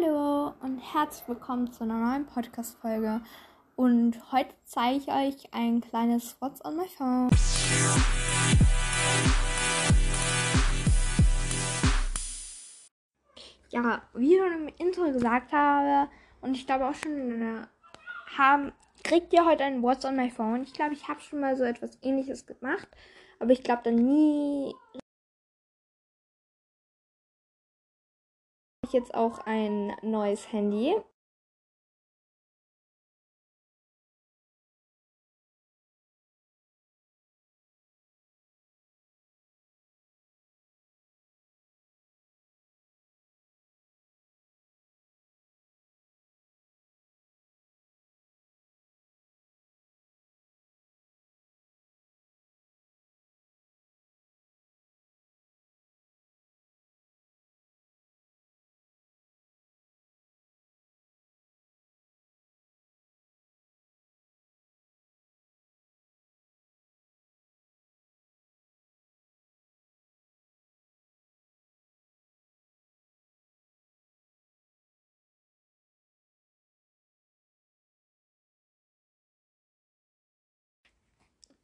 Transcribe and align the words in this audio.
Hallo 0.00 0.54
und 0.62 0.78
herzlich 0.78 1.28
willkommen 1.28 1.72
zu 1.72 1.84
einer 1.84 1.98
neuen 1.98 2.26
Podcast-Folge. 2.26 3.20
Und 3.76 4.32
heute 4.32 4.54
zeige 4.64 4.98
ich 4.98 5.08
euch 5.08 5.52
ein 5.52 5.80
kleines 5.80 6.36
What's 6.40 6.64
on 6.64 6.76
my 6.76 6.88
phone. 6.88 7.28
Ja, 13.70 14.02
wie 14.14 14.34
ich 14.34 14.40
schon 14.40 14.68
im 14.68 14.74
Intro 14.78 15.10
gesagt 15.12 15.52
habe, 15.52 16.10
und 16.40 16.54
ich 16.54 16.66
glaube 16.66 16.86
auch 16.86 16.94
schon 16.94 17.66
haben, 18.38 18.72
kriegt 19.02 19.32
ihr 19.32 19.44
heute 19.44 19.64
ein 19.64 19.82
What's 19.82 20.04
on 20.04 20.16
my 20.16 20.30
phone. 20.30 20.62
Ich 20.62 20.72
glaube, 20.72 20.94
ich 20.94 21.08
habe 21.08 21.20
schon 21.20 21.40
mal 21.40 21.56
so 21.56 21.64
etwas 21.64 21.98
ähnliches 22.02 22.46
gemacht, 22.46 22.88
aber 23.38 23.50
ich 23.50 23.62
glaube 23.62 23.82
dann 23.84 23.96
nie 23.96 24.74
ich 28.90 28.94
jetzt 28.94 29.14
auch 29.14 29.38
ein 29.46 29.92
neues 30.02 30.52
Handy. 30.52 30.96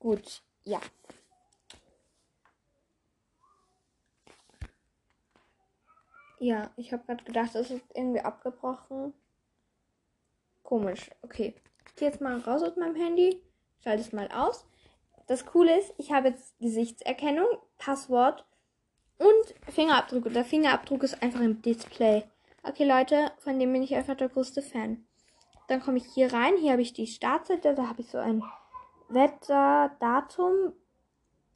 Gut, 0.07 0.41
ja. 0.63 0.79
Ja, 6.39 6.71
ich 6.77 6.93
habe 6.93 7.03
gerade 7.05 7.25
gedacht, 7.25 7.57
es 7.57 7.73
ist 7.73 7.83
irgendwie 7.93 8.21
abgebrochen. 8.21 9.15
Komisch. 10.63 11.11
Okay. 11.23 11.57
Ich 11.89 11.97
gehe 11.97 12.07
jetzt 12.07 12.21
mal 12.21 12.39
raus 12.39 12.63
aus 12.63 12.77
meinem 12.77 12.95
Handy. 12.95 13.43
Schalte 13.83 14.03
es 14.03 14.13
mal 14.13 14.29
aus. 14.31 14.65
Das 15.27 15.45
Coole 15.45 15.77
ist, 15.77 15.93
ich 15.99 16.13
habe 16.13 16.29
jetzt 16.29 16.57
Gesichtserkennung, 16.61 17.49
Passwort 17.77 18.47
und 19.19 19.73
Fingerabdruck. 19.75 20.27
Und 20.27 20.37
der 20.37 20.45
Fingerabdruck 20.45 21.03
ist 21.03 21.21
einfach 21.21 21.41
im 21.41 21.63
Display. 21.63 22.23
Okay, 22.63 22.85
Leute, 22.85 23.33
von 23.39 23.59
dem 23.59 23.73
bin 23.73 23.83
ich 23.83 23.97
einfach 23.97 24.17
der 24.17 24.29
größte 24.29 24.63
Fan. 24.63 25.05
Dann 25.67 25.81
komme 25.81 25.97
ich 25.97 26.07
hier 26.15 26.33
rein. 26.33 26.57
Hier 26.59 26.71
habe 26.71 26.83
ich 26.83 26.93
die 26.93 27.09
Startseite. 27.09 27.75
Da 27.75 27.89
habe 27.89 28.03
ich 28.03 28.09
so 28.09 28.19
ein 28.19 28.45
Wetter, 29.09 29.93
Datum 30.01 30.73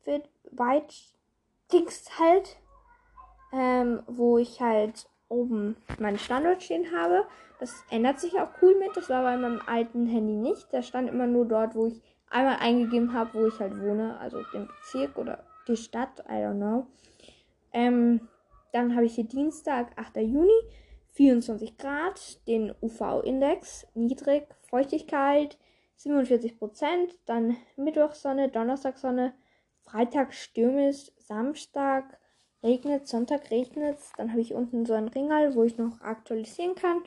wird 0.05 0.29
weit 0.51 0.95
Dings 1.73 2.19
halt, 2.19 2.57
ähm, 3.53 4.03
wo 4.07 4.39
ich 4.39 4.61
halt 4.61 5.09
oben 5.29 5.77
meinen 5.99 6.19
Standort 6.19 6.63
stehen 6.63 6.93
habe. 6.95 7.25
Das 7.59 7.85
ändert 7.91 8.21
sich 8.21 8.41
auch 8.41 8.51
cool 8.63 8.77
mit. 8.79 8.97
Das 8.97 9.09
war 9.11 9.23
bei 9.23 9.37
meinem 9.37 9.63
alten 9.67 10.07
Handy 10.07 10.35
nicht. 10.35 10.73
Da 10.73 10.83
stand 10.83 11.09
immer 11.09 11.27
nur 11.27 11.47
dort, 11.47 11.75
wo 11.75 11.87
ich 11.87 12.03
einmal 12.29 12.57
eingegeben 12.57 13.13
habe, 13.13 13.35
wo 13.35 13.47
ich 13.47 13.59
halt 13.59 13.79
wohne, 13.81 14.19
also 14.19 14.43
den 14.53 14.67
Bezirk 14.67 15.19
oder 15.19 15.45
die 15.69 15.77
Stadt, 15.77 16.25
I 16.29 16.35
don't 16.35 16.57
know. 16.57 16.87
Ähm, 17.73 18.29
dann 18.73 18.95
habe 18.95 19.07
ich 19.07 19.15
hier 19.15 19.25
Dienstag, 19.25 19.93
8. 19.97 20.17
Juni, 20.17 20.49
24 21.13 21.77
Grad, 21.77 22.47
den 22.47 22.73
UV-Index 22.81 23.87
niedrig, 23.95 24.47
Feuchtigkeit 24.69 25.59
47 26.01 26.59
Prozent, 26.59 27.15
dann 27.27 27.59
Mittwochssonne, 27.77 28.49
Donnerstagssonne, 28.49 29.35
Freitag 29.83 30.33
stürmisch, 30.33 31.13
Samstag 31.19 32.19
regnet, 32.63 33.07
Sonntag 33.07 33.51
regnet 33.51 33.99
Dann 34.17 34.31
habe 34.31 34.41
ich 34.41 34.55
unten 34.55 34.87
so 34.87 34.95
ein 34.95 35.09
Ringal, 35.09 35.55
wo 35.55 35.63
ich 35.63 35.77
noch 35.77 36.01
aktualisieren 36.01 36.75
kann. 36.75 37.03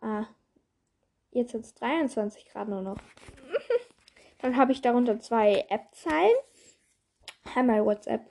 Ah, 0.00 0.26
jetzt 1.30 1.52
sind 1.52 1.64
es 1.64 1.74
23 1.74 2.46
Grad 2.46 2.68
nur 2.68 2.82
noch. 2.82 2.98
dann 4.40 4.56
habe 4.56 4.72
ich 4.72 4.80
darunter 4.80 5.20
zwei 5.20 5.64
App-Zeilen. 5.68 6.36
Einmal 7.54 7.84
WhatsApp. 7.84 8.26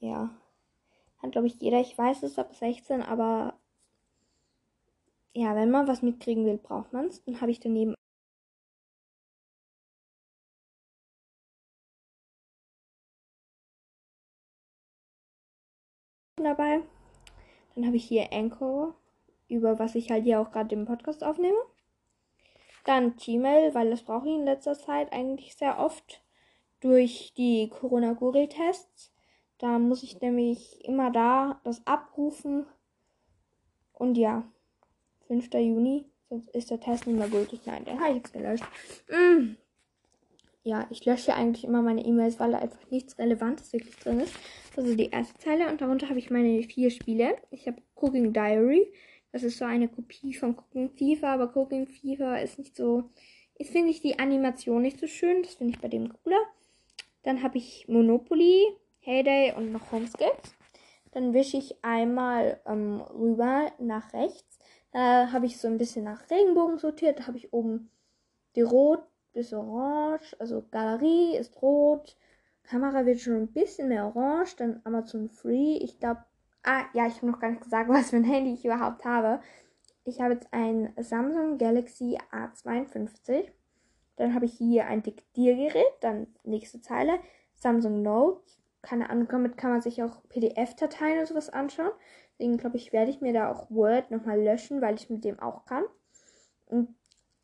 Ja. 0.00 0.30
Hat, 1.22 1.30
glaube 1.30 1.46
ich, 1.46 1.60
jeder. 1.60 1.78
Ich 1.78 1.96
weiß 1.96 2.24
es 2.24 2.40
ab 2.40 2.56
16, 2.56 3.02
aber 3.02 3.56
ja, 5.32 5.54
wenn 5.54 5.70
man 5.70 5.86
was 5.86 6.02
mitkriegen 6.02 6.44
will, 6.44 6.58
braucht 6.58 6.92
man 6.92 7.06
es. 7.06 7.22
Dann 7.22 7.40
habe 7.40 7.52
ich 7.52 7.60
daneben 7.60 7.94
dabei. 16.48 16.80
Dann 17.74 17.86
habe 17.86 17.96
ich 17.96 18.04
hier 18.04 18.32
Anchor, 18.32 18.94
über 19.48 19.78
was 19.78 19.94
ich 19.94 20.10
halt 20.10 20.24
hier 20.24 20.40
auch 20.40 20.50
gerade 20.50 20.68
den 20.68 20.84
Podcast 20.84 21.22
aufnehme. 21.22 21.58
Dann 22.84 23.16
Gmail, 23.16 23.74
weil 23.74 23.90
das 23.90 24.02
brauche 24.02 24.26
ich 24.26 24.34
in 24.34 24.44
letzter 24.44 24.74
Zeit 24.74 25.12
eigentlich 25.12 25.54
sehr 25.56 25.78
oft 25.78 26.22
durch 26.80 27.32
die 27.36 27.68
Corona-Google-Tests. 27.68 29.12
Da 29.58 29.78
muss 29.78 30.02
ich 30.02 30.20
nämlich 30.20 30.84
immer 30.84 31.10
da 31.10 31.60
das 31.64 31.86
abrufen. 31.86 32.66
Und 33.92 34.16
ja, 34.16 34.44
5. 35.26 35.52
Juni, 35.54 36.06
sonst 36.28 36.48
ist 36.50 36.70
der 36.70 36.80
Test 36.80 37.06
nicht 37.06 37.18
mehr 37.18 37.28
gültig. 37.28 37.60
Nein, 37.66 37.84
den 37.84 38.00
habe 38.00 38.10
ich 38.10 38.16
jetzt 38.16 38.32
gelöscht. 38.32 38.64
Mm 39.08 39.56
ja, 40.62 40.86
ich 40.90 41.04
lösche 41.04 41.34
eigentlich 41.34 41.64
immer 41.64 41.82
meine 41.82 42.04
E-Mails, 42.04 42.38
weil 42.40 42.52
da 42.52 42.58
einfach 42.58 42.90
nichts 42.90 43.18
Relevantes 43.18 43.72
wirklich 43.72 43.96
drin 43.96 44.20
ist. 44.20 44.34
Ist 44.76 44.98
die 44.98 45.10
erste 45.10 45.36
Zeile 45.38 45.68
und 45.68 45.80
darunter 45.80 46.08
habe 46.08 46.18
ich 46.18 46.30
meine 46.30 46.62
vier 46.62 46.90
Spiele. 46.90 47.36
Ich 47.50 47.66
habe 47.66 47.82
Cooking 47.96 48.32
Diary. 48.32 48.92
Das 49.32 49.42
ist 49.42 49.58
so 49.58 49.64
eine 49.64 49.88
Kopie 49.88 50.34
von 50.34 50.56
Cooking 50.56 50.90
FIFA, 50.90 51.34
aber 51.34 51.56
Cooking 51.56 51.86
FIFA 51.86 52.36
ist 52.36 52.58
nicht 52.58 52.76
so. 52.76 53.10
Ist, 53.56 53.70
finde 53.70 53.90
ich, 53.90 54.00
die 54.00 54.18
Animation 54.18 54.82
nicht 54.82 55.00
so 55.00 55.06
schön. 55.06 55.42
Das 55.42 55.54
finde 55.54 55.74
ich 55.74 55.80
bei 55.80 55.88
dem 55.88 56.12
cooler. 56.22 56.40
Dann 57.24 57.42
habe 57.42 57.58
ich 57.58 57.88
Monopoly, 57.88 58.68
Heyday 59.00 59.54
und 59.56 59.72
noch 59.72 59.90
Homeskills. 59.90 60.54
Dann 61.10 61.34
wische 61.34 61.56
ich 61.56 61.82
einmal 61.82 62.60
ähm, 62.66 63.00
rüber 63.00 63.72
nach 63.78 64.12
rechts. 64.12 64.58
Da 64.92 65.32
habe 65.32 65.46
ich 65.46 65.58
so 65.58 65.66
ein 65.66 65.78
bisschen 65.78 66.04
nach 66.04 66.30
Regenbogen 66.30 66.78
sortiert. 66.78 67.18
Da 67.18 67.26
habe 67.26 67.38
ich 67.38 67.52
oben 67.52 67.90
die 68.54 68.62
Rot, 68.62 69.02
bis 69.38 69.52
orange. 69.52 70.34
Also 70.40 70.64
Galerie 70.70 71.36
ist 71.36 71.62
rot. 71.62 72.16
Kamera 72.64 73.06
wird 73.06 73.20
schon 73.20 73.36
ein 73.36 73.52
bisschen 73.52 73.88
mehr 73.88 74.04
orange. 74.04 74.56
Dann 74.56 74.80
Amazon 74.84 75.30
Free. 75.30 75.76
Ich 75.76 75.98
glaube. 76.00 76.24
Ah, 76.64 76.84
ja, 76.92 77.06
ich 77.06 77.16
habe 77.16 77.28
noch 77.28 77.38
gar 77.38 77.50
nicht 77.50 77.62
gesagt, 77.62 77.88
was 77.88 78.10
für 78.10 78.16
ein 78.16 78.24
Handy 78.24 78.52
ich 78.52 78.64
überhaupt 78.64 79.04
habe. 79.04 79.40
Ich 80.04 80.20
habe 80.20 80.34
jetzt 80.34 80.48
ein 80.52 80.92
Samsung 80.98 81.56
Galaxy 81.56 82.18
A52. 82.32 83.48
Dann 84.16 84.34
habe 84.34 84.46
ich 84.46 84.54
hier 84.54 84.86
ein 84.86 85.04
Diktiergerät. 85.04 85.86
Dann 86.00 86.26
nächste 86.42 86.80
Zeile. 86.80 87.20
Samsung 87.54 88.02
Note. 88.02 88.42
Keine 88.82 89.08
Ahnung, 89.10 89.28
damit 89.28 89.56
kann 89.56 89.70
man 89.70 89.82
sich 89.82 90.02
auch 90.02 90.22
PDF-Dateien 90.28 91.18
oder 91.18 91.26
sowas 91.26 91.50
anschauen. 91.50 91.90
Deswegen 92.32 92.56
glaube 92.58 92.76
ich, 92.76 92.92
werde 92.92 93.10
ich 93.10 93.20
mir 93.20 93.32
da 93.32 93.52
auch 93.52 93.70
Word 93.70 94.10
nochmal 94.10 94.40
löschen, 94.40 94.80
weil 94.80 94.94
ich 94.96 95.10
mit 95.10 95.24
dem 95.24 95.38
auch 95.40 95.64
kann. 95.64 95.84
Und 96.66 96.94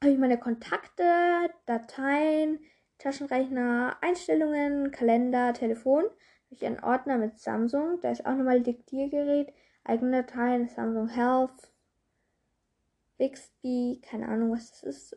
habe 0.05 0.13
ich 0.13 0.19
meine 0.19 0.39
Kontakte, 0.39 1.51
Dateien, 1.65 2.61
Taschenrechner, 2.99 3.97
Einstellungen, 4.03 4.91
Kalender, 4.91 5.55
Telefon. 5.55 6.05
Habe 6.05 6.15
ich 6.51 6.67
einen 6.67 6.85
Ordner 6.85 7.17
mit 7.17 7.39
Samsung. 7.39 8.01
Da 8.03 8.11
ist 8.11 8.27
auch 8.27 8.35
nochmal 8.35 8.61
Diktiergerät, 8.61 9.51
eigene 9.83 10.23
Dateien, 10.23 10.69
Samsung 10.69 11.09
Health, 11.09 11.73
Bixby, 13.17 14.03
keine 14.05 14.29
Ahnung, 14.29 14.53
was 14.53 14.73
das 14.73 14.83
ist. 14.83 15.17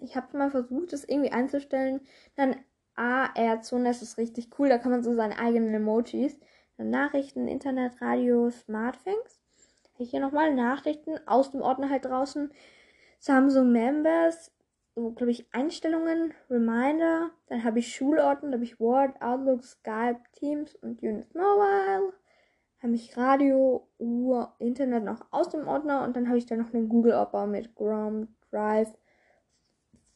Ich 0.00 0.14
habe 0.14 0.38
mal 0.38 0.52
versucht, 0.52 0.92
das 0.92 1.02
irgendwie 1.02 1.32
einzustellen. 1.32 2.00
Dann 2.36 2.54
AR-Zone, 2.94 3.88
das 3.88 4.02
ist 4.02 4.18
richtig 4.18 4.50
cool. 4.58 4.68
Da 4.68 4.78
kann 4.78 4.92
man 4.92 5.02
so 5.02 5.14
seine 5.14 5.36
eigenen 5.40 5.74
Emojis. 5.74 6.38
Dann 6.76 6.90
Nachrichten, 6.90 7.48
Internet, 7.48 8.00
Radio, 8.00 8.50
Smartthings. 8.50 9.40
Habe 9.94 10.04
ich 10.04 10.10
hier 10.10 10.20
nochmal 10.20 10.54
Nachrichten 10.54 11.18
aus 11.26 11.50
dem 11.50 11.60
Ordner 11.60 11.90
halt 11.90 12.04
draußen. 12.04 12.52
Samsung 13.18 13.72
Members, 13.72 14.52
so 14.94 15.10
glaube 15.10 15.32
ich 15.32 15.46
Einstellungen, 15.52 16.34
Reminder, 16.50 17.30
dann 17.46 17.64
habe 17.64 17.80
ich 17.80 17.94
Schulorten, 17.94 18.50
da 18.50 18.56
habe 18.56 18.64
ich 18.64 18.80
Word, 18.80 19.20
Outlook, 19.20 19.64
Skype, 19.64 20.20
Teams 20.32 20.74
und 20.76 21.02
Unit 21.02 21.34
Mobile. 21.34 22.12
habe 22.82 22.94
ich 22.94 23.16
Radio, 23.16 23.88
Uhr, 23.98 24.54
Internet 24.58 25.04
noch 25.04 25.26
aus 25.32 25.48
dem 25.48 25.66
Ordner 25.66 26.04
und 26.04 26.16
dann 26.16 26.28
habe 26.28 26.38
ich 26.38 26.46
da 26.46 26.56
noch 26.56 26.72
einen 26.72 26.88
Google-Ordner 26.88 27.46
mit 27.46 27.74
Chrome, 27.74 28.28
Drive, 28.50 28.92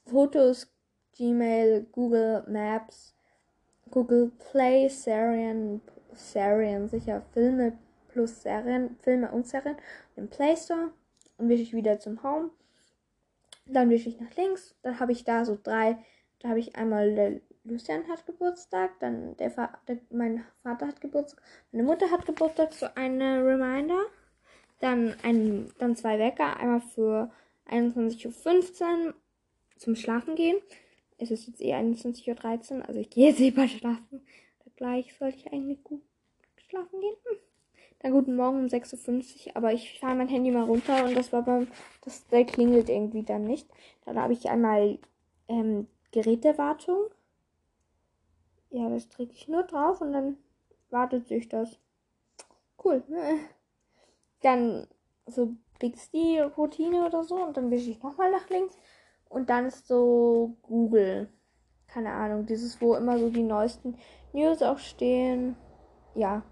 Fotos, 0.06 0.72
Gmail, 1.16 1.86
Google 1.92 2.44
Maps, 2.48 3.14
Google 3.90 4.32
Play, 4.50 4.88
Serien, 4.88 5.80
Serien, 6.14 6.88
sicher 6.88 7.22
Filme 7.32 7.78
plus 8.08 8.42
Serien, 8.42 8.96
Filme 9.02 9.30
und 9.32 9.46
Serien, 9.46 9.76
im 10.16 10.28
Play 10.28 10.56
Store 10.56 10.92
und 11.38 11.50
ich 11.50 11.74
wieder 11.74 11.98
zum 11.98 12.22
Home. 12.22 12.50
Dann 13.66 13.90
wische 13.90 14.08
ich 14.08 14.20
nach 14.20 14.34
links, 14.36 14.74
dann 14.82 14.98
habe 15.00 15.12
ich 15.12 15.24
da 15.24 15.44
so 15.44 15.58
drei, 15.62 15.98
da 16.40 16.50
habe 16.50 16.58
ich 16.58 16.76
einmal 16.76 17.14
der 17.14 17.40
Lucian 17.64 18.08
hat 18.08 18.26
Geburtstag, 18.26 18.98
dann 18.98 19.36
der, 19.36 19.56
Va 19.56 19.78
der 19.86 19.98
mein 20.10 20.44
Vater 20.62 20.88
hat 20.88 21.00
Geburtstag, 21.00 21.40
meine 21.70 21.84
Mutter 21.84 22.10
hat 22.10 22.26
Geburtstag, 22.26 22.72
so 22.72 22.86
eine 22.96 23.44
Reminder. 23.44 24.02
Dann 24.80 25.14
ein, 25.22 25.70
dann 25.78 25.94
zwei 25.94 26.18
Wecker, 26.18 26.56
einmal 26.56 26.80
für 26.80 27.30
21.15 27.70 29.06
Uhr 29.06 29.14
zum 29.76 29.94
Schlafen 29.94 30.34
gehen. 30.34 30.56
Es 31.18 31.30
ist 31.30 31.46
jetzt 31.46 31.60
eh 31.60 31.72
21.13 31.74 32.78
Uhr, 32.78 32.88
also 32.88 32.98
ich 32.98 33.10
gehe 33.10 33.28
jetzt 33.28 33.40
eh 33.40 33.52
bald 33.52 33.70
schlafen. 33.70 34.26
Gleich 34.74 35.14
sollte 35.16 35.36
ich 35.36 35.52
eigentlich 35.52 35.84
gut 35.84 36.02
schlafen 36.68 37.00
gehen. 37.00 37.14
Dann 38.02 38.12
guten 38.12 38.34
Morgen 38.34 38.58
um 38.58 38.66
6.50 38.66 39.46
Uhr, 39.46 39.56
aber 39.56 39.72
ich 39.72 40.00
fahre 40.00 40.16
mein 40.16 40.28
Handy 40.28 40.50
mal 40.50 40.64
runter 40.64 41.04
und 41.04 41.16
das 41.16 41.32
war 41.32 41.42
beim, 41.42 41.68
das, 42.04 42.26
der 42.26 42.44
klingelt 42.44 42.88
irgendwie 42.88 43.22
dann 43.22 43.44
nicht. 43.44 43.68
Dann 44.04 44.18
habe 44.18 44.32
ich 44.32 44.50
einmal 44.50 44.98
ähm, 45.46 45.86
Gerätewartung. 46.10 47.04
Ja, 48.70 48.88
das 48.88 49.08
drücke 49.08 49.32
ich 49.32 49.46
nur 49.46 49.62
drauf 49.62 50.00
und 50.00 50.12
dann 50.12 50.36
wartet 50.90 51.28
sich 51.28 51.48
das. 51.48 51.78
Cool. 52.82 53.04
Dann 54.40 54.88
so 55.26 55.54
Bixby-Routine 55.78 57.06
oder 57.06 57.22
so 57.22 57.36
und 57.36 57.56
dann 57.56 57.70
wische 57.70 57.90
ich 57.90 58.02
nochmal 58.02 58.32
nach 58.32 58.50
links 58.50 58.76
und 59.28 59.48
dann 59.48 59.66
ist 59.66 59.86
so 59.86 60.56
Google. 60.62 61.28
Keine 61.86 62.10
Ahnung, 62.10 62.46
dieses, 62.46 62.80
wo 62.80 62.96
immer 62.96 63.18
so 63.18 63.30
die 63.30 63.44
neuesten 63.44 63.96
News 64.32 64.62
auch 64.62 64.78
stehen. 64.78 65.54
Ja. 66.16 66.42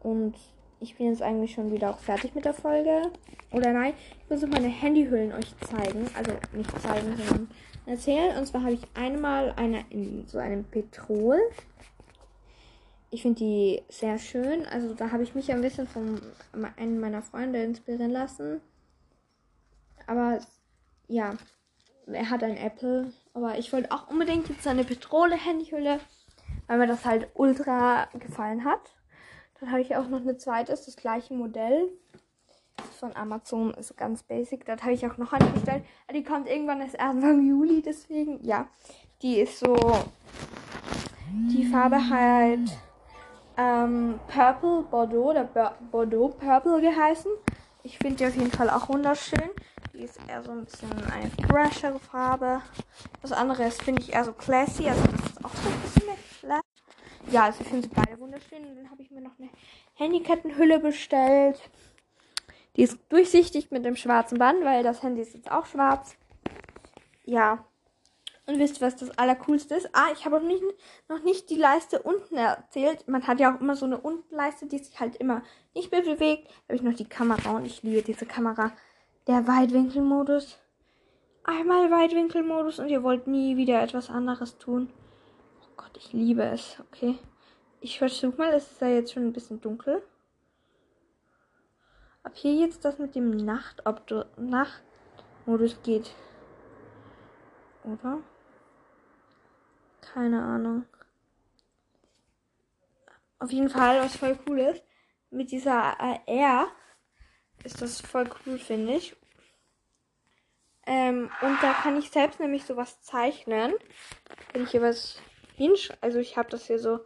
Und 0.00 0.34
ich 0.80 0.96
bin 0.96 1.08
jetzt 1.08 1.22
eigentlich 1.22 1.54
schon 1.54 1.72
wieder 1.72 1.90
auch 1.90 1.98
fertig 1.98 2.34
mit 2.34 2.44
der 2.44 2.54
Folge. 2.54 3.10
Oder 3.50 3.72
nein, 3.72 3.94
ich 4.22 4.30
muss 4.30 4.48
meine 4.48 4.68
Handyhüllen 4.68 5.32
euch 5.32 5.56
zeigen. 5.58 6.08
Also 6.16 6.32
nicht 6.52 6.80
zeigen, 6.80 7.16
sondern 7.16 7.48
erzählen. 7.86 8.36
Und 8.36 8.46
zwar 8.46 8.62
habe 8.62 8.74
ich 8.74 8.82
einmal 8.94 9.52
eine 9.56 9.84
in 9.90 10.26
so 10.26 10.38
einem 10.38 10.64
Petrol. 10.64 11.40
Ich 13.10 13.22
finde 13.22 13.38
die 13.38 13.82
sehr 13.88 14.18
schön. 14.18 14.66
Also 14.66 14.94
da 14.94 15.10
habe 15.10 15.22
ich 15.22 15.34
mich 15.34 15.50
ein 15.50 15.62
bisschen 15.62 15.88
von 15.88 16.20
einem 16.76 17.00
meiner 17.00 17.22
Freunde 17.22 17.62
inspirieren 17.62 18.12
lassen. 18.12 18.60
Aber 20.06 20.38
ja, 21.08 21.36
er 22.06 22.30
hat 22.30 22.42
ein 22.42 22.56
Apple. 22.56 23.12
Aber 23.34 23.58
ich 23.58 23.72
wollte 23.72 23.90
auch 23.90 24.08
unbedingt 24.08 24.48
jetzt 24.48 24.66
eine 24.66 24.84
Petrole-Handyhülle, 24.84 26.00
weil 26.66 26.78
mir 26.78 26.86
das 26.86 27.04
halt 27.04 27.28
ultra 27.34 28.08
gefallen 28.18 28.64
hat. 28.64 28.94
Dann 29.60 29.70
habe 29.70 29.80
ich 29.80 29.96
auch 29.96 30.08
noch 30.08 30.20
eine 30.20 30.36
zweite, 30.36 30.72
ist 30.72 30.86
das 30.86 30.96
gleiche 30.96 31.34
Modell. 31.34 31.88
Von 32.98 33.14
Amazon 33.16 33.74
ist 33.74 33.96
ganz 33.96 34.22
basic. 34.22 34.64
Das 34.64 34.82
habe 34.82 34.92
ich 34.92 35.06
auch 35.06 35.16
noch 35.16 35.32
eine 35.32 35.50
bestellt. 35.50 35.84
Die 36.12 36.22
kommt 36.22 36.48
irgendwann 36.48 36.80
erst 36.80 36.98
Anfang 36.98 37.46
Juli, 37.46 37.82
deswegen, 37.82 38.44
ja. 38.44 38.68
Die 39.22 39.40
ist 39.40 39.58
so. 39.58 39.76
Die 41.50 41.66
Farbe 41.66 42.08
halt 42.08 42.70
ähm, 43.56 44.18
Purple 44.28 44.82
Bordeaux 44.90 45.30
oder 45.30 45.44
Bordeaux 45.90 46.28
Purple 46.28 46.80
geheißen. 46.80 47.30
Ich 47.82 47.98
finde 47.98 48.16
die 48.16 48.26
auf 48.26 48.36
jeden 48.36 48.50
Fall 48.50 48.70
auch 48.70 48.88
wunderschön. 48.88 49.50
Die 49.92 50.04
ist 50.04 50.18
eher 50.28 50.42
so 50.42 50.52
ein 50.52 50.64
bisschen 50.64 50.90
eine 51.10 51.30
freshere 51.48 51.98
Farbe. 51.98 52.62
Das 53.22 53.32
andere 53.32 53.64
ist, 53.64 53.82
finde 53.82 54.02
ich, 54.02 54.12
eher 54.12 54.24
so 54.24 54.32
classy. 54.32 54.88
Also 54.88 55.02
das 55.02 55.30
ist 55.30 55.44
auch 55.44 55.54
so 55.54 55.68
ein 55.68 55.80
bisschen 55.80 56.16
flash. 56.40 56.67
Ja, 57.30 57.44
also 57.44 57.60
ich 57.60 57.68
finde 57.68 57.88
sie 57.88 57.94
beide 57.94 58.18
wunderschön. 58.18 58.64
Und 58.64 58.76
dann 58.76 58.90
habe 58.90 59.02
ich 59.02 59.10
mir 59.10 59.20
noch 59.20 59.38
eine 59.38 59.50
Handykettenhülle 59.94 60.78
bestellt. 60.78 61.60
Die 62.76 62.82
ist 62.82 62.98
durchsichtig 63.10 63.70
mit 63.70 63.84
dem 63.84 63.96
schwarzen 63.96 64.38
Band, 64.38 64.64
weil 64.64 64.82
das 64.82 65.02
Handy 65.02 65.20
ist 65.20 65.34
jetzt 65.34 65.50
auch 65.50 65.66
schwarz. 65.66 66.16
Ja. 67.24 67.64
Und 68.46 68.58
wisst 68.58 68.78
ihr, 68.80 68.86
was 68.86 68.96
das 68.96 69.10
Allercoolste 69.18 69.74
ist? 69.74 69.90
Ah, 69.92 70.06
ich 70.14 70.24
habe 70.24 70.40
noch 70.40 70.46
nicht, 70.46 70.62
noch 71.08 71.22
nicht 71.22 71.50
die 71.50 71.56
Leiste 71.56 72.00
unten 72.00 72.36
erzählt. 72.36 73.06
Man 73.06 73.26
hat 73.26 73.40
ja 73.40 73.54
auch 73.54 73.60
immer 73.60 73.76
so 73.76 73.84
eine 73.84 73.98
Untenleiste, 73.98 74.64
die 74.64 74.78
sich 74.78 74.98
halt 74.98 75.16
immer 75.16 75.42
nicht 75.74 75.92
mehr 75.92 76.00
bewegt. 76.00 76.46
Da 76.46 76.68
habe 76.68 76.76
ich 76.76 76.82
noch 76.82 76.94
die 76.94 77.08
Kamera 77.08 77.50
und 77.50 77.66
ich 77.66 77.82
liebe 77.82 78.00
diese 78.00 78.24
Kamera 78.24 78.72
der 79.26 79.46
Weitwinkelmodus. 79.46 80.58
Einmal 81.44 81.90
Weitwinkelmodus 81.90 82.78
und 82.78 82.88
ihr 82.88 83.02
wollt 83.02 83.26
nie 83.26 83.58
wieder 83.58 83.82
etwas 83.82 84.08
anderes 84.08 84.56
tun. 84.56 84.90
Gott, 85.88 85.96
ich 86.04 86.12
liebe 86.12 86.42
es. 86.42 86.78
Okay. 86.80 87.18
Ich 87.80 87.98
versuche 87.98 88.36
mal, 88.36 88.52
es 88.52 88.70
ist 88.72 88.80
ja 88.80 88.88
jetzt 88.88 89.12
schon 89.12 89.24
ein 89.24 89.32
bisschen 89.32 89.60
dunkel. 89.60 90.02
Ob 92.24 92.34
hier 92.34 92.52
jetzt 92.54 92.84
das 92.84 92.98
mit 92.98 93.14
dem 93.14 93.30
Nacht, 93.30 93.82
Nachtmodus 94.36 95.80
geht. 95.82 96.14
Oder? 97.84 98.18
Keine 100.00 100.42
Ahnung. 100.42 100.84
Auf 103.38 103.50
jeden 103.50 103.70
Fall, 103.70 104.00
was 104.00 104.16
voll 104.16 104.38
cool 104.46 104.58
ist, 104.60 104.82
mit 105.30 105.50
dieser 105.52 105.98
AR 106.00 106.68
ist 107.64 107.80
das 107.80 108.00
voll 108.00 108.28
cool, 108.44 108.58
finde 108.58 108.94
ich. 108.94 109.16
Ähm, 110.86 111.30
und 111.40 111.62
da 111.62 111.72
kann 111.72 111.96
ich 111.96 112.10
selbst 112.10 112.40
nämlich 112.40 112.64
sowas 112.64 113.00
zeichnen. 113.02 113.74
Wenn 114.52 114.64
ich 114.64 114.70
hier 114.72 114.82
was 114.82 115.22
hinsch... 115.58 115.92
Also 116.00 116.18
ich 116.18 116.36
habe 116.38 116.48
das 116.48 116.66
hier 116.66 116.78
so 116.78 117.00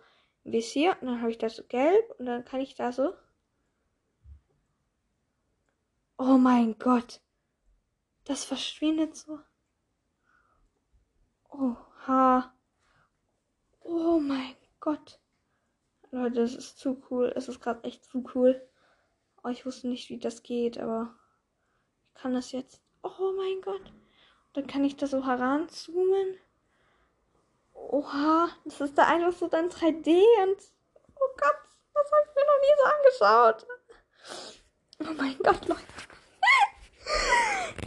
ein 0.45 0.53
bisschen 0.53 0.93
und 1.01 1.09
dann 1.09 1.21
habe 1.21 1.31
ich 1.31 1.39
das 1.39 1.57
so 1.57 1.65
gelb 1.65 2.15
und 2.19 2.27
dann 2.27 2.45
kann 2.45 2.61
ich 2.61 2.75
da 2.75 2.93
so... 2.93 3.15
Oh 6.19 6.39
mein 6.39 6.79
Gott. 6.79 7.21
Das 8.25 8.45
verschwindet 8.45 9.17
so. 9.17 9.41
Oha. 11.51 12.55
Oh 13.81 14.21
mein 14.21 14.55
Gott. 14.79 15.19
Leute, 16.13 16.37
das 16.37 16.55
ist 16.55 16.79
zu 16.79 17.03
cool. 17.11 17.33
Es 17.35 17.49
ist 17.49 17.61
gerade 17.61 17.83
echt 17.85 18.05
zu 18.05 18.25
cool. 18.35 18.61
Oh, 19.43 19.49
ich 19.49 19.67
wusste 19.67 19.89
nicht, 19.89 20.11
wie 20.11 20.19
das 20.19 20.45
geht, 20.45 20.79
aber 20.79 21.17
ich 22.07 22.15
kann 22.15 22.35
das 22.35 22.53
jetzt. 22.53 22.81
Oh 23.03 23.33
mein 23.37 23.61
Gott. 23.63 23.93
Dann 24.53 24.67
kann 24.67 24.85
ich 24.85 24.97
da 24.97 25.07
so 25.07 25.27
heranzoomen. 25.27 26.39
Oha, 27.93 28.49
das 28.65 28.81
ist 28.81 28.97
da 28.97 29.05
einfach 29.05 29.39
so 29.39 29.49
dann 29.49 29.69
3D 29.69 30.09
und. 30.09 30.57
Oh 31.15 31.29
Gott, 31.37 31.59
das 31.93 32.11
habe 32.11 32.23
ich 32.25 32.35
mir 32.35 32.47
noch 32.47 32.61
nie 32.63 32.75
so 32.79 32.85
angeschaut. 32.89 33.67
Oh 35.01 35.15
mein 35.19 35.37
Gott, 35.37 35.69
Leute. 35.69 35.83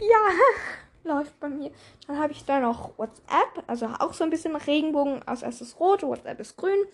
ja, 0.00 1.12
läuft 1.12 1.40
bei 1.40 1.48
mir. 1.48 1.72
Dann 2.06 2.20
habe 2.20 2.32
ich 2.32 2.44
da 2.44 2.60
noch 2.60 2.96
WhatsApp, 2.96 3.64
also 3.66 3.86
auch 3.98 4.12
so 4.12 4.22
ein 4.22 4.30
bisschen 4.30 4.54
Regenbogen. 4.54 5.26
Als 5.26 5.42
erstes 5.42 5.80
rot, 5.80 6.04
WhatsApp 6.04 6.38
ist 6.38 6.56
grün. 6.56 6.84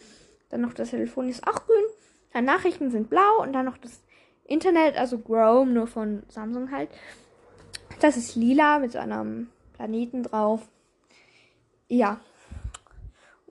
Dann 0.49 0.63
noch 0.63 0.73
das 0.73 0.89
Telefon 0.89 1.29
ist 1.29 1.47
auch 1.47 1.67
grün. 1.67 1.85
Dann 2.33 2.47
Nachrichten 2.47 2.91
sind 2.91 3.11
blau 3.11 3.43
und 3.43 3.53
dann 3.53 3.67
noch 3.67 3.77
das 3.77 4.03
Internet, 4.45 4.97
also 4.97 5.19
Chrome, 5.19 5.71
nur 5.71 5.87
von 5.87 6.23
Samsung 6.31 6.71
halt. 6.71 6.89
Das 8.01 8.17
ist 8.17 8.37
lila 8.37 8.79
mit 8.79 8.93
so 8.93 8.99
einem 9.01 9.51
Planeten 9.75 10.23
drauf. 10.23 10.67
Ja. 11.89 12.19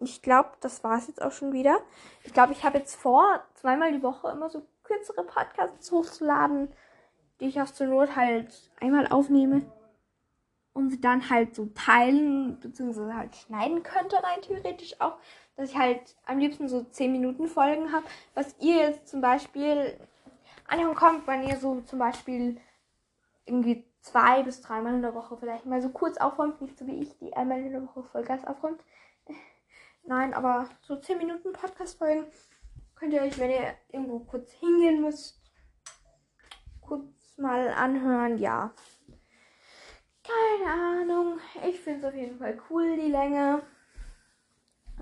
Ich 0.01 0.21
glaube, 0.21 0.49
das 0.61 0.83
war 0.83 0.97
es 0.97 1.07
jetzt 1.07 1.21
auch 1.21 1.31
schon 1.31 1.53
wieder. 1.53 1.77
Ich 2.23 2.33
glaube, 2.33 2.53
ich 2.53 2.63
habe 2.63 2.79
jetzt 2.79 2.95
vor, 2.95 3.41
zweimal 3.53 3.91
die 3.91 4.03
Woche 4.03 4.29
immer 4.31 4.49
so 4.49 4.63
kürzere 4.83 5.23
Podcasts 5.23 5.91
hochzuladen, 5.91 6.71
die 7.39 7.45
ich 7.45 7.61
auf 7.61 7.73
zur 7.73 7.87
Not 7.87 8.15
halt 8.15 8.71
einmal 8.79 9.07
aufnehme 9.07 9.61
und 10.73 10.89
sie 10.89 11.01
dann 11.01 11.29
halt 11.29 11.55
so 11.55 11.67
teilen 11.75 12.59
bzw. 12.59 13.13
halt 13.13 13.35
schneiden 13.35 13.83
könnte 13.83 14.15
rein 14.23 14.41
theoretisch 14.41 14.99
auch, 14.99 15.17
dass 15.55 15.69
ich 15.69 15.77
halt 15.77 16.15
am 16.25 16.39
liebsten 16.39 16.67
so 16.67 16.83
10 16.83 17.11
Minuten 17.11 17.47
Folgen 17.47 17.91
habe, 17.91 18.05
was 18.33 18.55
ihr 18.59 18.77
jetzt 18.77 19.07
zum 19.07 19.21
Beispiel 19.21 19.97
Anhörung 20.67 20.95
kommt, 20.95 21.27
wenn 21.27 21.47
ihr 21.47 21.57
so 21.57 21.81
zum 21.81 21.99
Beispiel 21.99 22.59
irgendwie 23.45 23.85
zwei 24.01 24.43
bis 24.43 24.61
dreimal 24.61 24.95
in 24.95 25.01
der 25.01 25.13
Woche 25.13 25.37
vielleicht 25.37 25.65
mal 25.65 25.81
so 25.81 25.89
kurz 25.89 26.17
aufräumt, 26.17 26.61
nicht 26.61 26.77
so 26.77 26.87
wie 26.87 27.01
ich, 27.01 27.17
die 27.19 27.33
einmal 27.33 27.59
in 27.59 27.71
der 27.71 27.83
Woche 27.83 28.03
Vollgas 28.03 28.45
aufräumt. 28.45 28.81
Nein, 30.03 30.33
aber 30.33 30.67
so 30.81 30.95
10 30.95 31.17
Minuten 31.17 31.53
Podcast-Folgen 31.53 32.25
könnt 32.95 33.13
ihr 33.13 33.21
euch, 33.21 33.37
wenn 33.39 33.51
ihr 33.51 33.75
irgendwo 33.89 34.19
kurz 34.19 34.51
hingehen 34.53 35.01
müsst, 35.01 35.41
kurz 36.81 37.37
mal 37.37 37.69
anhören. 37.69 38.37
Ja. 38.37 38.73
Keine 40.23 40.71
Ahnung. 40.71 41.39
Ich 41.67 41.79
finde 41.79 41.99
es 41.99 42.05
auf 42.05 42.15
jeden 42.15 42.37
Fall 42.37 42.59
cool, 42.69 42.95
die 42.97 43.11
Länge. 43.11 43.63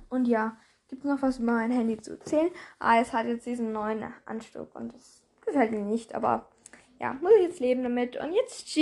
Und 0.09 0.27
ja, 0.27 0.57
Gibt 0.89 1.05
es 1.05 1.09
noch 1.09 1.21
was 1.21 1.37
über 1.37 1.53
mein 1.53 1.71
Handy 1.71 2.01
zu 2.01 2.13
erzählen? 2.13 2.49
Ah, 2.79 2.99
es 2.99 3.13
hat 3.13 3.27
jetzt 3.27 3.45
diesen 3.45 3.71
neuen 3.71 4.11
Anstuck 4.25 4.73
und 4.73 4.91
das 4.91 5.21
gefällt 5.45 5.71
mir 5.71 5.81
nicht, 5.81 6.15
aber 6.15 6.49
ja, 6.99 7.13
muss 7.13 7.31
ich 7.37 7.43
jetzt 7.43 7.59
leben 7.59 7.83
damit. 7.83 8.17
Und 8.17 8.33
jetzt 8.33 8.65
tschüss. 8.65 8.77